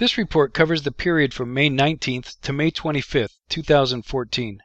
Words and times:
This 0.00 0.16
report 0.16 0.54
covers 0.54 0.80
the 0.80 0.92
period 0.92 1.34
from 1.34 1.52
May 1.52 1.68
19th 1.68 2.40
to 2.40 2.54
May 2.54 2.70
25th, 2.70 3.36
2014. 3.50 4.60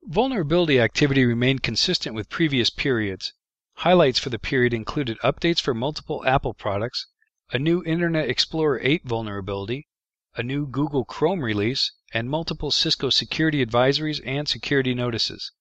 Vulnerability 0.02 0.78
activity 0.78 1.25
remained 1.25 1.62
consistent 1.62 2.14
with 2.14 2.28
previous 2.28 2.69
periods. 2.69 3.33
Highlights 3.77 4.19
for 4.19 4.28
the 4.28 4.39
period 4.39 4.75
included 4.75 5.16
updates 5.25 5.62
for 5.62 5.73
multiple 5.73 6.23
Apple 6.27 6.52
products, 6.52 7.06
a 7.51 7.59
new 7.59 7.83
Internet 7.84 8.29
Explorer 8.29 8.79
8 8.83 9.07
vulnerability, 9.07 9.89
a 10.37 10.43
new 10.43 10.66
Google 10.66 11.06
Chrome 11.06 11.41
release, 11.41 11.92
and 12.12 12.28
multiple 12.28 12.70
Cisco 12.70 13.09
security 13.09 13.64
advisories 13.64 14.20
and 14.27 14.47
security 14.47 14.92
notices. 14.92 15.53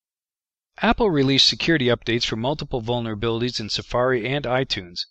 Apple 0.81 1.09
released 1.09 1.47
security 1.47 1.85
updates 1.85 2.25
for 2.25 2.35
multiple 2.35 2.81
vulnerabilities 2.81 3.61
in 3.61 3.69
Safari 3.69 4.27
and 4.27 4.43
iTunes. 4.43 5.05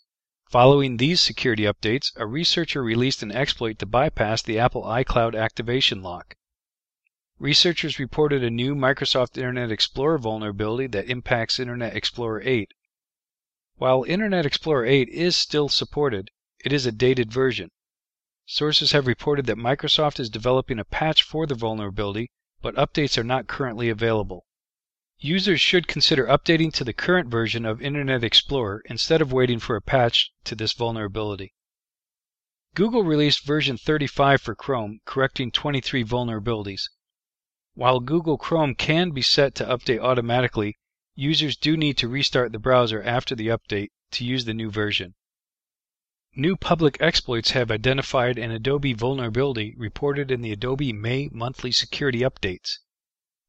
Following 0.51 0.99
these 0.99 1.19
security 1.19 1.63
updates, 1.63 2.13
a 2.17 2.27
researcher 2.27 2.83
released 2.83 3.23
an 3.23 3.33
exploit 3.33 3.79
to 3.79 3.87
bypass 3.87 4.43
the 4.43 4.59
Apple 4.59 4.83
iCloud 4.83 5.35
activation 5.35 6.03
lock. 6.03 6.37
Researchers 7.39 7.99
reported 7.99 8.45
a 8.45 8.51
new 8.51 8.75
Microsoft 8.75 9.39
Internet 9.39 9.71
Explorer 9.71 10.19
vulnerability 10.19 10.89
that 10.89 11.09
impacts 11.09 11.59
Internet 11.59 11.97
Explorer 11.97 12.43
8. 12.45 12.75
While 13.77 14.05
Internet 14.05 14.45
Explorer 14.45 14.85
8 14.85 15.09
is 15.09 15.37
still 15.37 15.71
supported, 15.71 16.31
it 16.65 16.73
is 16.73 16.87
a 16.87 16.93
dated 16.93 17.33
version. 17.33 17.71
Sources 18.47 18.93
have 18.93 19.07
reported 19.07 19.47
that 19.47 19.57
Microsoft 19.57 20.21
is 20.21 20.31
developing 20.31 20.79
a 20.79 20.85
patch 20.85 21.23
for 21.23 21.47
the 21.47 21.55
vulnerability, 21.55 22.31
but 22.63 22.75
updates 22.77 23.19
are 23.19 23.25
not 23.25 23.47
currently 23.47 23.89
available. 23.89 24.47
Users 25.19 25.61
should 25.61 25.89
consider 25.89 26.27
updating 26.27 26.73
to 26.75 26.85
the 26.85 26.93
current 26.93 27.29
version 27.29 27.65
of 27.65 27.81
Internet 27.81 28.23
Explorer 28.23 28.83
instead 28.85 29.21
of 29.21 29.33
waiting 29.33 29.59
for 29.59 29.75
a 29.75 29.81
patch 29.81 30.31
to 30.45 30.55
this 30.55 30.73
vulnerability. 30.73 31.55
Google 32.75 33.03
released 33.03 33.45
version 33.47 33.79
35 33.79 34.43
for 34.43 34.55
Chrome, 34.55 35.01
correcting 35.07 35.51
23 35.51 36.05
vulnerabilities. 36.05 36.83
While 37.75 38.01
Google 38.01 38.37
Chrome 38.37 38.75
can 38.75 39.11
be 39.11 39.23
set 39.23 39.55
to 39.57 39.65
update 39.65 40.01
automatically, 40.01 40.77
users 41.15 41.57
do 41.57 41.77
need 41.77 41.97
to 41.99 42.09
restart 42.09 42.53
the 42.53 42.59
browser 42.59 43.03
after 43.03 43.35
the 43.35 43.49
update 43.49 43.89
to 44.13 44.25
use 44.25 44.45
the 44.45 44.55
new 44.55 44.71
version. 44.71 45.15
New 46.39 46.55
public 46.55 46.99
exploits 47.01 47.53
have 47.53 47.71
identified 47.71 48.37
an 48.37 48.51
Adobe 48.51 48.93
vulnerability 48.93 49.75
reported 49.79 50.31
in 50.31 50.43
the 50.43 50.53
Adobe 50.53 50.93
May 50.93 51.31
monthly 51.33 51.73
security 51.73 52.19
updates, 52.19 52.77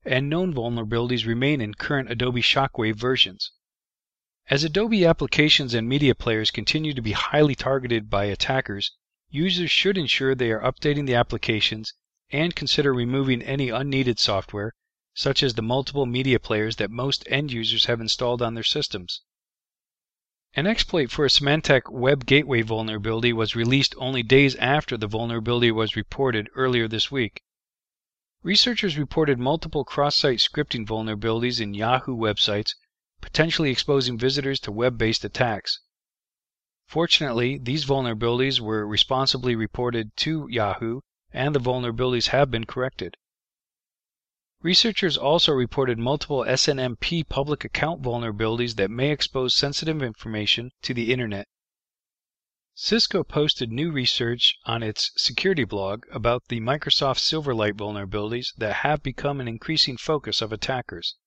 and 0.06 0.30
known 0.30 0.54
vulnerabilities 0.54 1.26
remain 1.26 1.60
in 1.60 1.74
current 1.74 2.10
Adobe 2.10 2.42
Shockwave 2.42 2.96
versions. 2.96 3.52
As 4.50 4.64
Adobe 4.64 5.06
applications 5.06 5.74
and 5.74 5.90
media 5.90 6.16
players 6.16 6.50
continue 6.50 6.94
to 6.94 7.02
be 7.02 7.12
highly 7.12 7.56
targeted 7.56 8.10
by 8.10 8.24
attackers, 8.24 8.94
users 9.30 9.70
should 9.70 9.98
ensure 9.98 10.34
they 10.34 10.52
are 10.52 10.62
updating 10.62 11.06
the 11.06 11.16
applications 11.16 11.94
and 12.30 12.56
consider 12.56 12.94
removing 12.94 13.42
any 13.42 13.68
unneeded 13.68 14.18
software, 14.18 14.74
such 15.14 15.44
as 15.44 15.56
the 15.56 15.62
multiple 15.62 16.06
media 16.06 16.40
players 16.40 16.78
that 16.78 16.90
most 16.90 17.26
end 17.28 17.52
users 17.52 17.84
have 17.88 18.00
installed 18.00 18.42
on 18.42 18.54
their 18.54 18.64
systems. 18.64 19.24
An 20.54 20.66
exploit 20.66 21.12
for 21.12 21.26
a 21.26 21.30
Symantec 21.30 21.92
Web 21.92 22.26
Gateway 22.26 22.62
vulnerability 22.62 23.34
was 23.34 23.54
released 23.54 23.94
only 23.98 24.24
days 24.24 24.56
after 24.56 24.96
the 24.96 25.06
vulnerability 25.06 25.72
was 25.72 25.98
reported 25.98 26.50
earlier 26.56 26.88
this 26.88 27.12
week. 27.12 27.44
Researchers 28.44 28.98
reported 28.98 29.40
multiple 29.40 29.84
cross-site 29.84 30.40
scripting 30.40 30.88
vulnerabilities 30.88 31.60
in 31.60 31.74
Yahoo 31.74 32.16
websites, 32.16 32.76
potentially 33.20 33.70
exposing 33.70 34.18
visitors 34.18 34.62
to 34.62 34.72
web-based 34.72 35.26
attacks. 35.26 35.82
Fortunately, 36.88 37.58
these 37.58 37.84
vulnerabilities 37.84 38.62
were 38.62 38.88
responsibly 38.88 39.54
reported 39.54 40.16
to 40.16 40.48
Yahoo, 40.50 41.02
and 41.34 41.54
the 41.54 41.60
vulnerabilities 41.60 42.28
have 42.28 42.50
been 42.50 42.64
corrected. 42.64 43.18
Researchers 44.64 45.18
also 45.18 45.52
reported 45.52 46.00
multiple 46.00 46.40
SNMP 46.44 47.30
public 47.30 47.64
account 47.64 48.02
vulnerabilities 48.02 48.76
that 48.78 48.90
may 48.90 49.12
expose 49.12 49.54
sensitive 49.54 50.02
information 50.02 50.72
to 50.82 50.96
the 50.96 51.14
Internet. 51.14 51.48
Cisco 52.74 53.24
posted 53.24 53.72
new 53.72 53.92
research 53.92 54.56
on 54.66 54.82
its 54.82 55.12
security 55.16 55.64
blog 55.64 56.06
about 56.12 56.48
the 56.48 56.60
Microsoft 56.60 57.20
Silverlight 57.20 57.74
vulnerabilities 57.74 58.48
that 58.58 58.78
have 58.78 59.04
become 59.04 59.40
an 59.40 59.48
increasing 59.48 59.96
focus 59.96 60.42
of 60.42 60.52
attackers. 60.52 61.18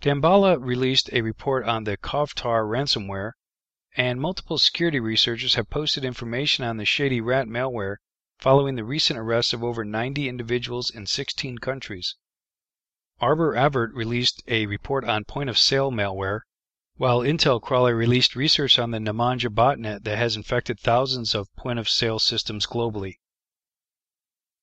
Damballa 0.00 0.58
released 0.60 1.08
a 1.12 1.22
report 1.22 1.66
on 1.66 1.84
the 1.84 1.96
Kovter 1.96 2.68
ransomware, 2.68 3.32
and 3.96 4.20
multiple 4.20 4.58
security 4.58 5.00
researchers 5.00 5.54
have 5.54 5.70
posted 5.70 6.04
information 6.04 6.64
on 6.64 6.78
the 6.78 6.84
Shady 6.84 7.20
Rat 7.20 7.46
malware 7.46 7.96
following 8.38 8.74
the 8.76 8.84
recent 8.84 9.18
arrests 9.18 9.52
of 9.52 9.64
over 9.64 9.84
90 9.84 10.28
individuals 10.28 10.90
in 10.90 11.06
16 11.06 11.58
countries. 11.58 12.16
Arbor 13.20 13.56
ASERT 13.56 13.92
released 13.94 14.44
a 14.46 14.66
report 14.66 15.02
on 15.02 15.24
point 15.24 15.50
of 15.50 15.58
sale 15.58 15.90
malware, 15.90 16.42
while 16.98 17.18
Intel 17.18 17.60
Crawler 17.60 17.96
released 17.96 18.36
research 18.36 18.78
on 18.78 18.92
the 18.92 19.00
Nemanja 19.00 19.50
botnet 19.52 20.04
that 20.04 20.16
has 20.16 20.36
infected 20.36 20.78
thousands 20.78 21.34
of 21.34 21.52
point 21.56 21.80
of 21.80 21.88
sale 21.88 22.20
systems 22.20 22.64
globally. 22.64 23.16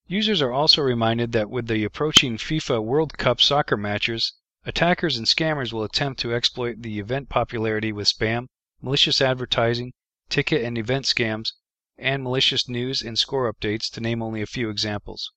Users 0.07 0.41
are 0.41 0.53
also 0.53 0.81
reminded 0.81 1.33
that 1.33 1.49
with 1.49 1.67
the 1.67 1.83
approaching 1.83 2.37
FIFA 2.37 2.81
World 2.81 3.17
Cup 3.17 3.41
soccer 3.41 3.75
matches, 3.75 4.31
attackers 4.65 5.17
and 5.17 5.27
scammers 5.27 5.73
will 5.73 5.83
attempt 5.83 6.21
to 6.21 6.33
exploit 6.33 6.81
the 6.81 6.97
event 6.97 7.27
popularity 7.27 7.91
with 7.91 8.07
spam, 8.07 8.47
malicious 8.81 9.19
advertising, 9.19 9.91
ticket 10.29 10.63
and 10.63 10.77
event 10.77 11.03
scams, 11.03 11.51
and 11.97 12.23
malicious 12.23 12.69
news 12.69 13.01
and 13.01 13.19
score 13.19 13.51
updates, 13.51 13.91
to 13.91 13.99
name 13.99 14.21
only 14.21 14.41
a 14.41 14.45
few 14.47 14.69
examples. 14.69 15.33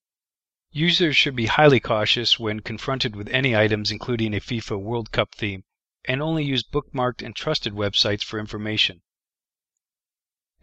Users 0.75 1.17
should 1.17 1.35
be 1.35 1.47
highly 1.47 1.81
cautious 1.81 2.39
when 2.39 2.61
confronted 2.61 3.17
with 3.17 3.31
any 3.31 3.57
items 3.57 3.91
including 3.91 4.35
a 4.35 4.39
FIFA 4.39 4.79
World 4.79 5.11
Cup 5.13 5.35
theme, 5.35 5.65
and 6.05 6.21
only 6.21 6.45
use 6.45 6.63
bookmarked 6.63 7.25
and 7.25 7.35
trusted 7.35 7.73
websites 7.73 8.23
for 8.23 8.39
information. 8.39 9.01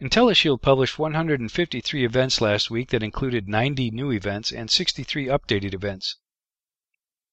IntelliShield 0.00 0.62
published 0.62 0.96
153 0.96 2.04
events 2.04 2.40
last 2.40 2.70
week 2.70 2.90
that 2.90 3.02
included 3.02 3.48
90 3.48 3.90
new 3.90 4.12
events 4.12 4.52
and 4.52 4.70
63 4.70 5.26
updated 5.26 5.74
events. 5.74 6.18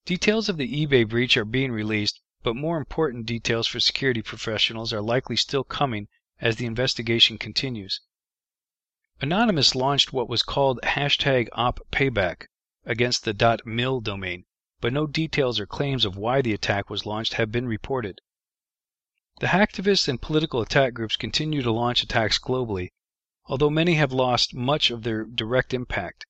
Details 0.07 0.49
of 0.49 0.57
the 0.57 0.85
eBay 0.85 1.09
breach 1.09 1.35
are 1.35 1.43
being 1.43 1.71
released, 1.71 2.21
but 2.43 2.55
more 2.55 2.77
important 2.77 3.25
details 3.25 3.65
for 3.65 3.79
security 3.79 4.21
professionals 4.21 4.93
are 4.93 5.01
likely 5.01 5.35
still 5.35 5.63
coming 5.63 6.09
as 6.39 6.57
the 6.57 6.67
investigation 6.67 7.39
continues. 7.39 8.01
Anonymous 9.19 9.73
launched 9.73 10.13
what 10.13 10.29
was 10.29 10.43
called 10.43 10.79
hashtag 10.83 11.49
op 11.53 11.79
payback 11.91 12.45
against 12.85 13.25
the 13.25 13.59
.mil 13.65 13.99
domain, 13.99 14.45
but 14.79 14.93
no 14.93 15.07
details 15.07 15.59
or 15.59 15.65
claims 15.65 16.05
of 16.05 16.15
why 16.15 16.39
the 16.39 16.53
attack 16.53 16.87
was 16.87 17.07
launched 17.07 17.33
have 17.33 17.51
been 17.51 17.67
reported. 17.67 18.21
The 19.39 19.47
hacktivists 19.47 20.07
and 20.07 20.21
political 20.21 20.61
attack 20.61 20.93
groups 20.93 21.15
continue 21.15 21.63
to 21.63 21.71
launch 21.71 22.03
attacks 22.03 22.37
globally, 22.37 22.91
although 23.45 23.71
many 23.71 23.95
have 23.95 24.13
lost 24.13 24.53
much 24.53 24.91
of 24.91 25.01
their 25.01 25.23
direct 25.25 25.73
impact. 25.73 26.27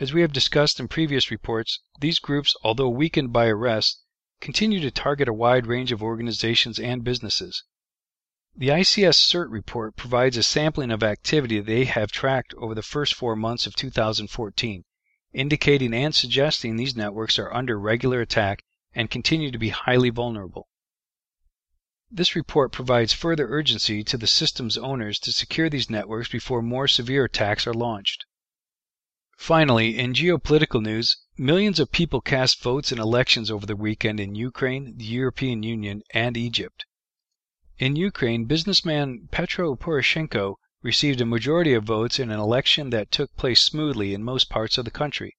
As 0.00 0.10
we 0.14 0.22
have 0.22 0.32
discussed 0.32 0.80
in 0.80 0.88
previous 0.88 1.30
reports, 1.30 1.80
these 2.00 2.18
groups, 2.18 2.56
although 2.62 2.88
weakened 2.88 3.30
by 3.30 3.48
arrests, 3.48 4.00
continue 4.40 4.80
to 4.80 4.90
target 4.90 5.28
a 5.28 5.34
wide 5.34 5.66
range 5.66 5.92
of 5.92 6.02
organizations 6.02 6.78
and 6.78 7.04
businesses. 7.04 7.64
The 8.56 8.68
ICS 8.68 9.16
CERT 9.16 9.50
report 9.50 9.94
provides 9.94 10.38
a 10.38 10.42
sampling 10.42 10.90
of 10.90 11.02
activity 11.02 11.60
they 11.60 11.84
have 11.84 12.10
tracked 12.10 12.54
over 12.54 12.74
the 12.74 12.80
first 12.80 13.12
four 13.12 13.36
months 13.36 13.66
of 13.66 13.76
2014, 13.76 14.86
indicating 15.34 15.92
and 15.92 16.14
suggesting 16.14 16.76
these 16.76 16.96
networks 16.96 17.38
are 17.38 17.52
under 17.52 17.78
regular 17.78 18.22
attack 18.22 18.64
and 18.94 19.10
continue 19.10 19.50
to 19.50 19.58
be 19.58 19.68
highly 19.68 20.08
vulnerable. 20.08 20.70
This 22.10 22.34
report 22.34 22.72
provides 22.72 23.12
further 23.12 23.46
urgency 23.46 24.02
to 24.04 24.16
the 24.16 24.26
system's 24.26 24.78
owners 24.78 25.18
to 25.18 25.32
secure 25.32 25.68
these 25.68 25.90
networks 25.90 26.30
before 26.30 26.62
more 26.62 26.88
severe 26.88 27.26
attacks 27.26 27.66
are 27.66 27.74
launched. 27.74 28.24
Finally, 29.44 29.98
in 29.98 30.12
geopolitical 30.12 30.80
news, 30.80 31.16
millions 31.36 31.80
of 31.80 31.90
people 31.90 32.20
cast 32.20 32.62
votes 32.62 32.92
in 32.92 33.00
elections 33.00 33.50
over 33.50 33.66
the 33.66 33.74
weekend 33.74 34.20
in 34.20 34.36
Ukraine, 34.36 34.96
the 34.96 35.04
European 35.04 35.64
Union, 35.64 36.00
and 36.14 36.36
Egypt. 36.36 36.86
In 37.76 37.96
Ukraine, 37.96 38.44
businessman 38.44 39.26
Petro 39.32 39.74
Poroshenko 39.74 40.58
received 40.82 41.20
a 41.20 41.26
majority 41.26 41.74
of 41.74 41.82
votes 41.82 42.20
in 42.20 42.30
an 42.30 42.38
election 42.38 42.90
that 42.90 43.10
took 43.10 43.34
place 43.34 43.60
smoothly 43.60 44.14
in 44.14 44.22
most 44.22 44.48
parts 44.48 44.78
of 44.78 44.84
the 44.84 44.92
country. 44.92 45.36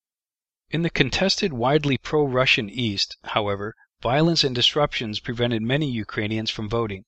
In 0.69 0.81
the 0.81 0.89
contested, 0.89 1.53
widely 1.53 1.97
pro 1.97 2.25
Russian 2.25 2.69
East, 2.69 3.15
however, 3.23 3.73
violence 4.01 4.43
and 4.43 4.53
disruptions 4.53 5.21
prevented 5.21 5.61
many 5.61 5.89
Ukrainians 5.89 6.49
from 6.49 6.67
voting. 6.67 7.05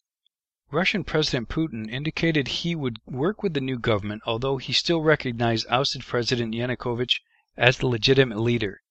Russian 0.72 1.04
President 1.04 1.48
Putin 1.48 1.88
indicated 1.92 2.48
he 2.48 2.74
would 2.74 2.98
work 3.06 3.44
with 3.44 3.54
the 3.54 3.62
new 3.62 3.78
government, 3.78 4.24
although 4.26 4.58
he 4.58 4.74
still 4.74 5.00
recognized 5.00 5.68
ousted 5.70 6.04
President 6.04 6.56
Yanukovych 6.56 7.20
as 7.56 7.78
the 7.78 7.86
legitimate 7.86 8.40
leader. 8.40 8.82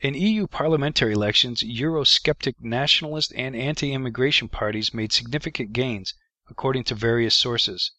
In 0.00 0.14
EU 0.14 0.48
parliamentary 0.48 1.12
elections, 1.12 1.62
Eurosceptic 1.62 2.56
nationalist 2.58 3.32
and 3.36 3.54
anti 3.54 3.92
immigration 3.92 4.48
parties 4.48 4.92
made 4.92 5.12
significant 5.12 5.72
gains, 5.72 6.14
according 6.50 6.82
to 6.82 6.96
various 6.96 7.36
sources. 7.36 7.92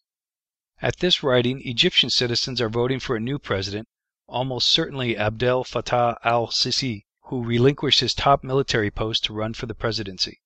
At 0.82 0.98
this 0.98 1.22
writing, 1.22 1.66
Egyptian 1.66 2.10
citizens 2.10 2.60
are 2.60 2.68
voting 2.68 3.00
for 3.00 3.16
a 3.16 3.20
new 3.20 3.38
president, 3.38 3.88
almost 4.26 4.68
certainly 4.68 5.16
Abdel 5.16 5.64
Fattah 5.64 6.18
al 6.22 6.48
Sisi, 6.48 7.06
who 7.28 7.42
relinquished 7.42 8.00
his 8.00 8.12
top 8.12 8.44
military 8.44 8.90
post 8.90 9.24
to 9.24 9.32
run 9.32 9.54
for 9.54 9.64
the 9.64 9.74
presidency. 9.74 10.42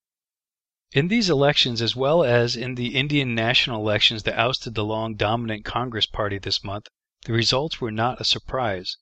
In 0.93 1.07
these 1.07 1.31
elections, 1.31 1.81
as 1.81 1.95
well 1.95 2.25
as 2.25 2.57
in 2.57 2.75
the 2.75 2.97
Indian 2.97 3.33
national 3.33 3.81
elections 3.81 4.25
that 4.25 4.37
ousted 4.37 4.75
the 4.75 4.85
long 4.85 5.15
dominant 5.15 5.65
Congress 5.65 6.05
party 6.05 6.37
this 6.37 6.65
month, 6.65 6.89
the 7.27 7.33
results 7.33 7.81
were 7.81 7.93
not 7.93 8.21
a 8.21 8.25
surprise. 8.25 8.97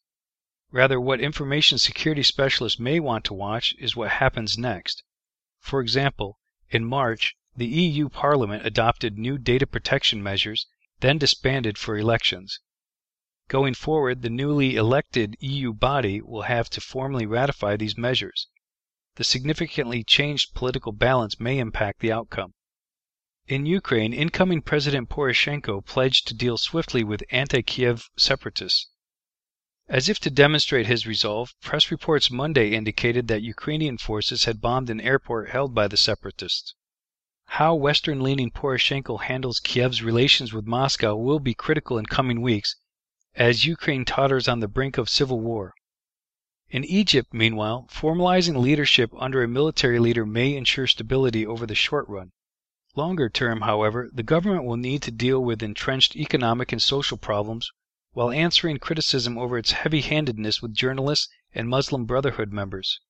Rather, 0.71 1.01
what 1.01 1.23
information 1.23 1.79
security 1.79 2.23
specialists 2.23 2.79
may 2.79 3.01
want 3.01 3.25
to 3.25 3.33
watch 3.33 3.75
is 3.79 3.97
what 3.97 4.11
happens 4.11 4.59
next. 4.59 5.03
For 5.61 5.81
example, 5.81 6.39
in 6.69 6.85
March, 6.85 7.37
the 7.57 7.67
EU 7.67 8.11
Parliament 8.11 8.67
adopted 8.67 9.17
new 9.17 9.39
data 9.39 9.67
protection 9.67 10.23
measures, 10.23 10.67
then 11.01 11.17
disbanded 11.17 11.79
for 11.79 11.97
elections. 11.97 12.61
Going 13.49 13.73
forward, 13.73 14.21
the 14.21 14.29
newly 14.29 14.77
elected 14.77 15.39
EU 15.41 15.73
body 15.73 16.21
will 16.21 16.43
have 16.43 16.69
to 16.69 16.83
formally 16.83 17.25
ratify 17.25 17.77
these 17.77 17.97
measures 17.97 18.49
the 19.19 19.25
significantly 19.25 20.05
changed 20.05 20.55
political 20.55 20.93
balance 20.93 21.41
may 21.41 21.59
impact 21.59 21.99
the 21.99 22.13
outcome. 22.13 22.55
In 23.49 23.67
Ukraine, 23.67 24.13
incoming 24.13 24.63
President 24.63 25.09
Poroshenko 25.09 25.81
pledged 25.85 26.29
to 26.29 26.35
deal 26.35 26.57
swiftly 26.57 27.03
with 27.03 27.25
anti 27.33 27.61
Kiev 27.63 28.11
separatists. 28.17 28.87
As 29.89 30.09
if 30.09 30.21
to 30.21 30.31
demonstrate 30.31 30.87
his 30.87 31.05
resolve, 31.05 31.53
press 31.61 31.91
reports 31.91 32.31
Monday 32.31 32.71
indicated 32.75 33.27
that 33.27 33.43
Ukrainian 33.43 33.99
forces 33.99 34.45
had 34.45 34.61
bombed 34.61 34.89
an 34.89 35.01
airport 35.01 35.51
held 35.51 35.75
by 35.75 35.89
the 35.89 35.97
separatists. 35.97 36.77
How 37.47 37.75
Western 37.75 38.21
leaning 38.21 38.53
Poroshenko 38.53 39.17
handles 39.17 39.59
Kiev's 39.59 40.01
relations 40.01 40.53
with 40.53 40.65
Moscow 40.65 41.17
will 41.17 41.41
be 41.41 41.55
critical 41.55 41.99
in 41.99 42.07
coming 42.07 42.41
weeks 42.41 42.77
as 43.35 43.65
Ukraine 43.65 44.05
totters 44.05 44.47
on 44.47 44.61
the 44.61 44.69
brink 44.69 44.97
of 44.97 45.09
civil 45.09 45.41
war. 45.41 45.75
In 46.71 46.85
Egypt, 46.85 47.33
meanwhile, 47.33 47.89
formalizing 47.91 48.61
leadership 48.61 49.11
under 49.17 49.43
a 49.43 49.49
military 49.49 49.99
leader 49.99 50.27
may 50.27 50.55
ensure 50.55 50.87
stability 50.87 51.47
over 51.47 51.65
the 51.65 51.75
short 51.75 52.07
run. 52.11 52.33
Longer 52.95 53.31
term, 53.31 53.63
however, 53.63 54.11
the 54.13 54.23
government 54.23 54.65
will 54.65 54.77
need 54.77 55.01
to 55.05 55.11
deal 55.11 55.43
with 55.43 55.63
entrenched 55.63 56.15
economic 56.15 56.71
and 56.71 56.83
social 56.83 57.17
problems 57.17 57.73
while 58.13 58.31
answering 58.31 58.77
criticism 58.81 59.39
over 59.39 59.57
its 59.57 59.73
heavy 59.73 60.03
handedness 60.03 60.61
with 60.61 60.75
journalists 60.75 61.31
and 61.55 61.71
Muslim 61.71 62.05
Brotherhood 62.05 62.53
members. 62.53 63.01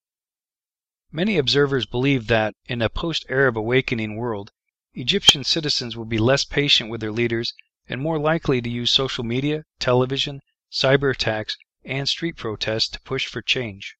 Many 1.11 1.37
observers 1.37 1.85
believe 1.85 2.29
that, 2.29 2.55
in 2.67 2.81
a 2.81 2.89
post 2.89 3.27
Arab 3.29 3.59
awakening 3.59 4.15
world, 4.15 4.53
Egyptian 4.95 5.43
citizens 5.43 5.97
will 5.97 6.05
be 6.05 6.19
less 6.19 6.45
patient 6.45 6.91
with 6.91 7.01
their 7.01 7.11
leaders 7.11 7.55
and 7.89 8.01
more 8.01 8.21
likely 8.21 8.63
to 8.63 8.71
use 8.71 8.93
social 8.93 9.25
media, 9.25 9.65
television, 9.81 10.43
cyber 10.71 11.11
attacks, 11.13 11.57
and 11.89 12.09
street 12.09 12.37
protests 12.37 12.89
to 12.91 13.01
push 13.01 13.27
for 13.27 13.43
change. 13.43 13.97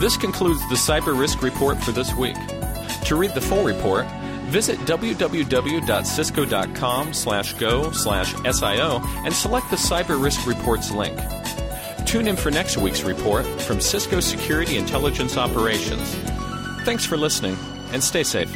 This 0.00 0.16
concludes 0.16 0.60
the 0.68 0.74
Cyber 0.74 1.18
Risk 1.18 1.42
Report 1.42 1.82
for 1.82 1.92
this 1.92 2.14
week. 2.14 2.36
To 3.04 3.16
read 3.16 3.34
the 3.34 3.40
full 3.40 3.64
report, 3.64 4.06
visit 4.46 4.78
www.cisco.com 4.80 7.14
slash 7.14 7.54
go 7.54 7.90
slash 7.92 8.34
SIO 8.34 9.00
and 9.24 9.32
select 9.32 9.70
the 9.70 9.76
Cyber 9.76 10.22
Risk 10.22 10.46
Reports 10.46 10.90
link. 10.90 11.18
Tune 12.04 12.28
in 12.28 12.36
for 12.36 12.50
next 12.50 12.76
week's 12.76 13.04
report 13.04 13.46
from 13.62 13.80
Cisco 13.80 14.20
Security 14.20 14.76
Intelligence 14.76 15.36
Operations. 15.36 16.14
Thanks 16.84 17.06
for 17.06 17.16
listening 17.16 17.56
and 17.92 18.02
stay 18.02 18.24
safe. 18.24 18.52